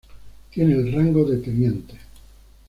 Tiene 0.49 0.73
el 0.73 0.91
rango 0.91 1.23
de 1.25 1.37
teniente. 1.37 1.93